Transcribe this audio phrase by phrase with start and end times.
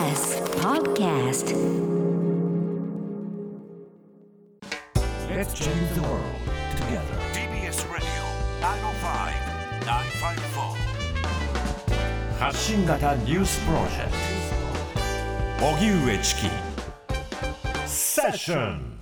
[0.00, 1.52] TBS Podcast.
[5.28, 6.24] Let's change the world
[6.74, 7.16] together.
[7.34, 8.08] TBS Radio
[9.82, 14.12] 905-954発信型ニュースプロジェク
[15.58, 16.48] ト荻上チキ
[17.86, 18.98] セッション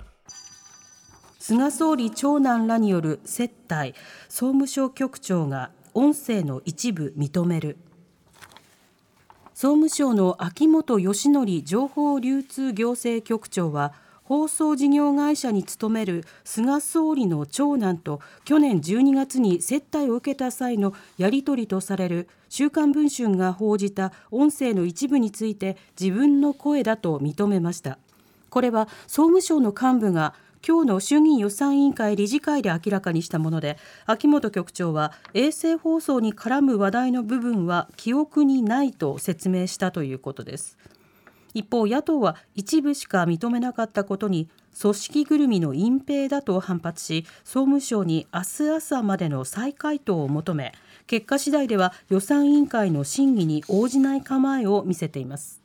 [1.39, 3.93] 菅総理長男らによる接待
[4.27, 7.77] 総務省局長が音声の一部認める
[9.61, 13.91] 総務省の秋本義則情報流通行政局長は
[14.23, 27.99] 放送事業会社に勤める菅総理の長男と去年12月に接待を受けた際のやり取りとされる週刊文春が報じた音声の一部について自分の声だと認めました。
[28.49, 40.77] これは総務省の幹部が今日の衆議院予算委員会理事会で明らかにしたもので秋元局長は衛星放送に絡む話題の部分は記憶にないと説明したということです。
[41.53, 50.73] 一方野党は一部しか認めなかったことに組織ぐるみの隠蔽だと反発し総務省に明日朝までの再回答を求め
[51.07, 55.59] 結果次第では予算委員会の審議に応じない構えを見せています。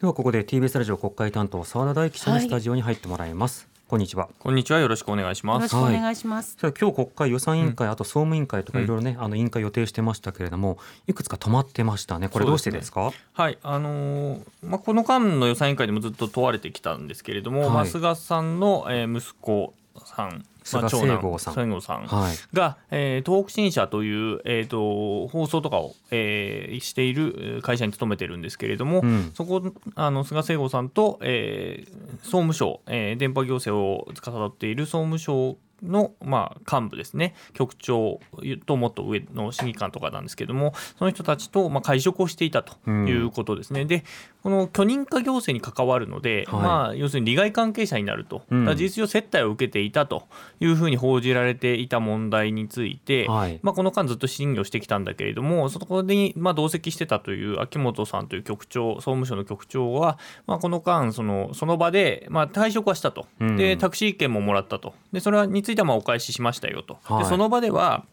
[0.00, 4.28] ではここで TBS ラジオ国会担当澤田大記者にスタジオに入ってもらいます、こんにちは。
[4.40, 4.80] こんにちは。
[4.80, 5.62] よろしくお願いしよます。
[5.62, 12.28] ろしくお願いします、さあ今日国会予算委員会、あと総務委員会とかいろいろね、あの委員会予定してましたけれどもいくつか止まってましたね。
[12.28, 13.12] これどうしてですか？
[13.34, 17.70] はい、あのーまあこの間の予算委員会でもずっと問われてきたんですけれども、はい。
[17.70, 19.72] まあ菅さんの、えー息子
[20.04, 21.54] さん、まあ菅聖吾さん。
[21.54, 22.06] 聖吾さん。
[22.06, 22.36] はい。
[22.54, 29.32] が、えー東北新社という、えー、と放送とかを、えーしているえー会社に勤めてるんですけれども、うん。
[29.34, 29.62] そこ
[29.94, 37.34] あの菅聖吾さんと、えー総務省、えー電波行政を司っている総務省の、まあ、幹部ですね。
[37.52, 38.20] 局長
[38.66, 44.04] ともっと上の審議官とかなんですけどもその人たちと、まあ、会食をしていたということですね、で
[44.44, 46.62] この許認可行政に関わるので、はい。
[46.62, 48.66] まあ、要するに利害関係者になると、うん。
[48.66, 50.28] 事実上接待を受けていたと
[50.60, 53.58] いうふうに報じられていた問題について、はい。
[53.62, 63.56] まあ、この間ずっと審議をしてきたんだけれどもそこに、まあ、同席してたという秋元さんという局長総務省の局長は、まあ、この間そのその場で、まあ、退職はしたと、うん。
[63.56, 64.92] でタクシー券ももらったと。
[65.10, 67.22] でそれについてはまあお返ししましたよと、はい。
[67.24, 68.04] でその場では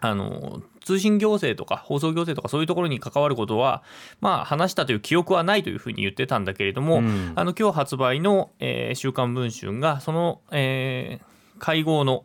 [0.00, 3.82] あの通信行政とか放送行政とかそういうところに関わることは、
[4.20, 7.32] まあ、話したという記憶はないというふうに言ってたんだけれども、うん。
[7.34, 12.24] あの今日発売の、えー週刊文春がその、えー会合の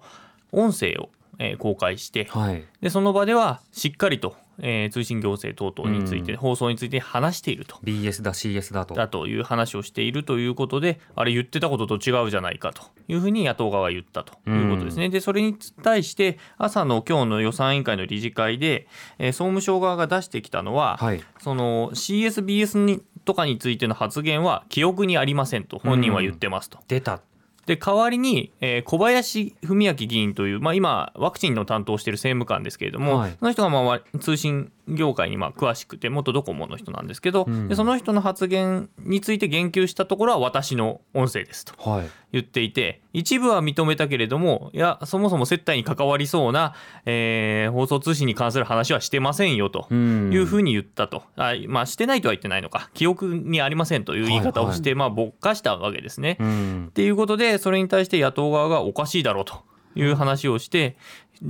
[0.51, 2.65] 音声を、えー公開して、はい。
[2.81, 6.37] でその場ではしっかりと、えー通信行政等々について、うん。
[6.37, 7.77] 放送について話していると。
[7.83, 8.95] BS だ CS だと。
[8.95, 12.83] だという話をしているということで、あれ言ってたことと違うじゃないかと。
[13.07, 14.33] いうふうに野党側は言ったと。
[14.47, 15.09] いうことですね。
[15.09, 18.87] で、それに対して、朝の今日の予算委員会の理事会で、
[19.17, 21.23] えー総務省側が出してきたのは、はい。
[21.39, 26.79] その CSBS にとかについての発言は記憶にありませんと本人は言ってますと。
[26.87, 27.21] 出た
[27.69, 33.35] で代わりに、えー小林文明議員という、まあ、今ワクチンの担当している政務官ですけれども、はい。
[33.37, 37.67] その人がまあわ通信業界にまあ詳しくて元ドコモの人なんですけど、うん。
[37.67, 42.09] でその人の発言について言及したところは私の音声ですとはい。
[42.31, 49.87] 言っていて一部は認めたけれどもいやそもそも接待に関わりそうな、えー放送通信に関する話はしてませんよと。
[49.93, 50.31] ん。
[50.33, 52.89] いうふうに言ったと、あまあ、してないとは言ってないのか。
[52.93, 56.37] 記憶にありませんという言い方をして、まあ、ぼっかしたわけですね。
[56.39, 56.85] うん。
[56.89, 59.63] っていうことでそれに対して野党側がおかしいだろうと
[59.95, 60.97] いう話をして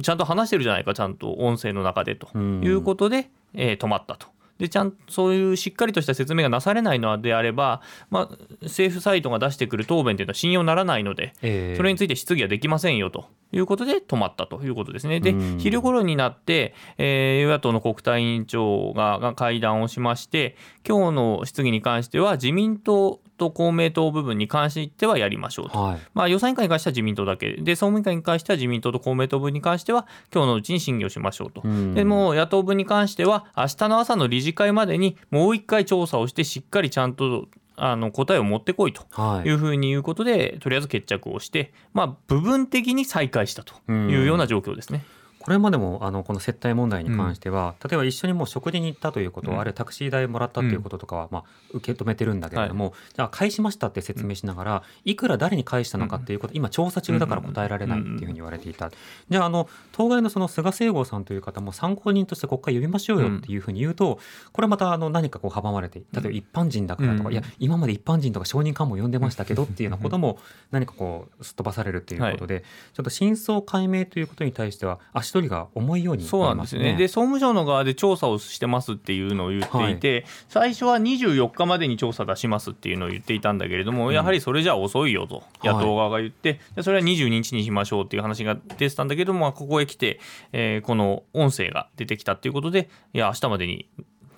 [0.02, 4.28] ちゃんと話してるじゃないかちゃんと音声の中でとうんいうことで、えー止まったと。
[4.60, 15.22] でちゃんそういうしっかりとした説明がなされないのであれば、まあ、政府サイトが出してくる答弁というのは信用ならないので、えーそれについて質疑はできませんよということで止まったということですね。
[15.22, 25.82] でうん昼頃になって、えー与野党の国対委員長がが会談をしまして今日の質疑に関しては自民党と公明党部分に関してはやりましょうと。
[25.82, 26.00] はい。
[26.14, 27.54] まあ、予算委員会に関しては自民党だけ。
[27.54, 31.96] で総務委員会に関しては自民党と公明党分に関しては今日のうちに審議をしましょうと、うん。
[31.96, 39.04] でもう野党分に関しては明日の朝の理事会までにもう一回調査をしてしっかりちゃんとあの答えを持ってこいと。
[39.12, 39.48] はい。
[39.48, 45.04] いうふうに言うことでとりあえず決着をして、まあ、部分的に再開したというような状況ですね。
[45.50, 49.60] これまでもあのこの接待問題に関しては、例えば一緒にもう食事に行ったということ、うん。
[49.60, 58.92] あるいはタクシー代もらったということとかは、まあ、受け止めてるんだけれども、じゃあ返しましたって説明しながら、いくら誰に返したのかっていうこと、今調査中だから答えられないっていうふうに言われていた、
[59.28, 64.20] じゃああの当該のその菅聖吾さんという方も参考人として国会呼びましょうよっていうふうに言うと、
[64.52, 67.34] これまたあの何かこう阻まれて例えば一般人だからとか、うん。
[67.34, 70.38] いや今まで一般人とか証人喚問呼んでましたけどっていうようなことも
[70.70, 72.64] 何かこうすっ飛ばされるということで、
[72.94, 76.96] ちょっと真相解明ということに対しては足処理が重いようにそうなんですね。
[76.96, 90.20] で総務省の側で調査をしてますっていうのを言っていて、最初は24日までに調査出しますっていうのを言っていたんだけれども、やはりそれじゃ遅いよと野党側が言って、でそれは22日にしましょうっていう話が出てたんだけども、まあここへ来て、
[90.52, 93.88] えーこの音声が出てきたっていうことでいや明日までに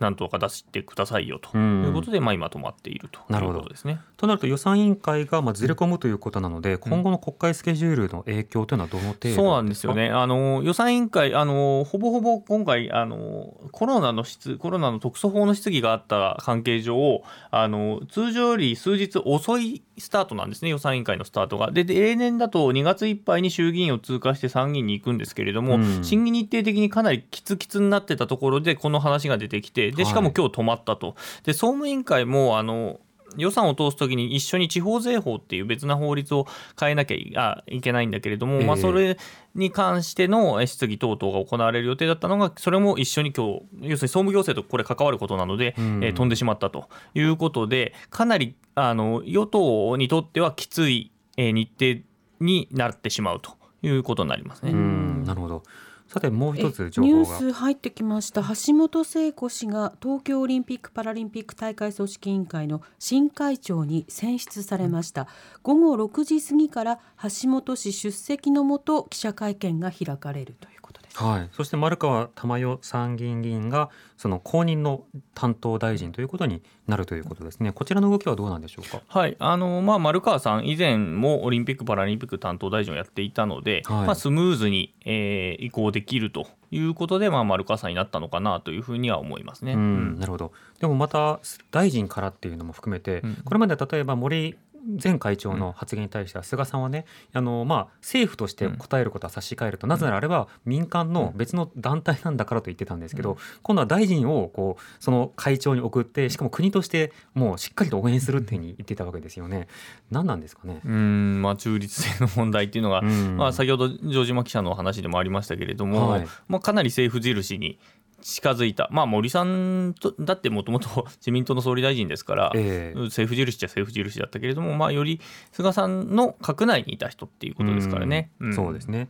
[0.01, 1.49] なんとか出してくださいよと。
[1.53, 1.85] うん。
[1.85, 3.19] いうことで、まあ今止まっていると。
[3.29, 3.59] ないるほど。
[3.59, 3.99] うことですね。
[4.17, 10.09] となると予算委員会がまあずれ込むということなので、今後の国会スケジュールの影響というのはどの程度そうなんですよね。
[10.09, 21.71] あの予算委員会あのほぼほぼ今回あのコロナの質コロナの特措法の質疑があった関係上あの通常より数日遅いスタートなんですね予算委員会のスタートが。
[21.71, 26.03] でで例年だと2月いっぱいに衆議院を通過して参議院に行くんですけれども、うん。
[26.03, 31.15] 審議日程的にかなりキツキツになってたところでこの話が出てきてでしかも今日止まったと。
[31.43, 32.99] で総務委員会もあの
[33.37, 36.47] 予算を通すときに一緒に地方税法っていう別な法律を
[36.79, 38.65] 変えなきゃいけないんだけれども、ええ。
[38.65, 39.17] まあ、それ
[39.55, 46.03] に関しての質疑等々が行われる予定だったのがそれも一緒に今日要するに総務行政とこれ関わることなので、うん。
[46.03, 46.89] えー飛んでしまったと。
[47.13, 52.05] いうことでかなりあの与党にとってはきつい、えー日程
[52.39, 53.51] になってしまうと
[53.81, 54.71] いうことになりますね。
[54.71, 55.23] うん。
[55.23, 55.63] なるほど
[56.11, 58.41] さてもう一つえニュース入ってきました。
[58.41, 65.29] 橋本聖子氏が東京オリンピック・パラリンピック大会組織委員会の新会長に選出されました。
[65.63, 70.67] 午後6時過ぎから橋本氏出席のもと記者会見が開かれると
[71.15, 75.03] はい、そして丸川珠代参議院議員がその後任の
[75.35, 77.71] 担当大臣ということになるということですね。
[77.71, 79.01] こちらの動きはどうなんでしょうか？
[79.07, 89.73] はいあのまあ、丸川さん、以前もオリンピック・パラリンピック担当大臣をやっていたので、はいまあ、スムーズに、えー移行できるということで、まあ、丸川さんになったのかなというふうには思いますね。
[89.73, 90.51] うん、なるほど。
[90.79, 94.57] でもまた大臣からっていうのも含めて、うんこれまで例えば森
[95.03, 109.67] 前会長の発言に対しては菅さんはね、あのまあ政府として答えることは差し替えると、なぜならあれば民間の別の団体なんだからと言ってたんですけど、今度は大臣をこうその会長に送ってしかも国としてもうしっかりと応援するっていうふうに言っていたわけですよね。
[110.09, 110.81] 何なんですかね？
[110.83, 113.37] うんまあ、中立性の問題っていうのが、うん。
[113.37, 116.27] まあ、先ほど城島記者の話でもありましたけれども、はい。
[116.47, 117.79] まあ、かなり政府印に
[118.21, 125.19] 近づいた、まあ、森さんとだってもともと 自民党の総理大臣ですから、ええ政府印っちゃ政府印だったけれども、まあ、より
[125.51, 128.31] 菅さんの閣内にいた人っていうことですからね。
[128.39, 129.09] うんんそうですね。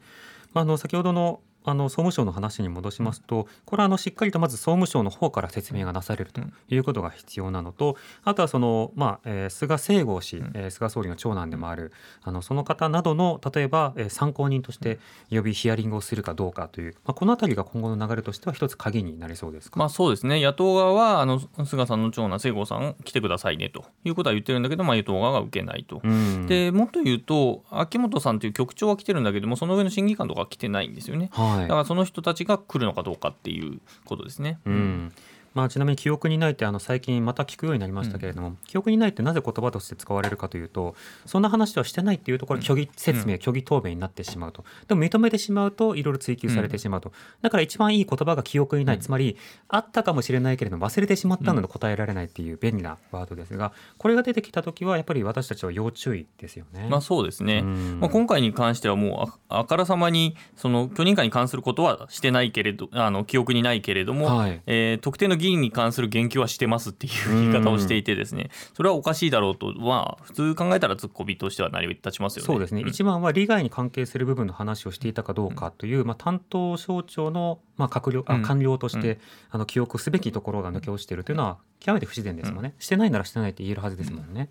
[0.54, 11.92] まああの先ほどのあの総務省の話に戻しますと、これはあのしっかりとまず総務省の方から説明がなされるということが必要なのと、あとはそのまあ、えー菅清郷氏、えー菅総理の長男でもある
[12.24, 15.00] あのその方などの例えば、えー参考人として
[15.30, 19.80] 呼びヒアリングをするかどうかという、まあこのあたりが今後の流れとしては一つ鍵になりそうですか？
[19.80, 26.02] まあそうですね野党側はあの菅さんの長男、清郷さん、来てくださいねということは言ってるんだけど、まあ、与党側が受けないと。
[26.04, 31.30] うんでもっと言うと、秋元さんという局長は来てるんだけども、その上の審議官とかは来てないんですよね。
[31.34, 31.62] はい。
[31.64, 34.60] だからその人たちが来るのかどうかっていうことですね。
[34.66, 35.14] うん
[35.54, 40.96] まあ、ちなみに記憶にないってあの最近また聞くようになりましたけれども、記憶にないってなぜ言葉として使われるかというと
[41.26, 44.64] そんな話はしてないっていうところ虚偽説明、虚偽答弁になってしまうと。
[44.88, 47.12] でも認めてしまうといろいろ追及されてしまうと、
[47.42, 49.36] だから一番いい言葉が記憶にない、つまり
[49.68, 56.88] あったかもしれないけれども忘れてしまったので答えられないっていう便利なワードですがこれが出てきた時はやっぱり私たちは要注意ですよね。
[56.90, 58.00] まあそうですね、うん。
[58.00, 64.62] まあ、今回に関してはもうああからさまにその許認可に関することはしてないけれどあの記憶にないけれども、はい。
[64.66, 68.50] えー特定の議員に関する言及はしてますっていう言い方をしていてですね。
[68.74, 72.48] それはおかしいだろうとまあ普通考えたらツッコミとしては成り立ちますよね。
[72.48, 72.88] そうですね、ん。
[72.88, 78.42] 一番は利害に関係する部分の話をしていたかどうかという、まあ、担当省庁の、まあ、閣僚あうん。
[78.44, 84.50] 官僚として、あの記憶すべきところが抜け落ちているというのは極めて不自然ですもんね、してないならしてないって言えるはずですもんね。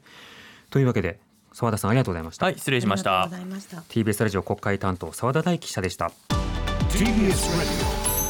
[0.70, 1.20] というわけで
[1.52, 3.28] 澤田さんありがとうございました、はい失礼しました。
[3.88, 6.10] TBS ラジオ国会担当澤田大記者でした。
[6.90, 7.06] TBS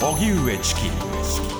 [0.01, 1.60] Radio 荻上チキ